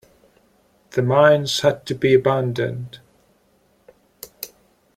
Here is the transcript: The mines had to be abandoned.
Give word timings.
The 0.93 1.03
mines 1.03 1.59
had 1.59 1.85
to 1.85 1.93
be 1.93 2.15
abandoned. 2.15 3.01